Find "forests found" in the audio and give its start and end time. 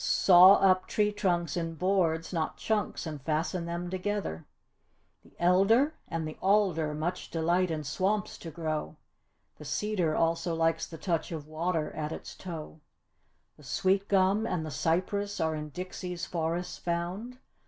16.25-17.37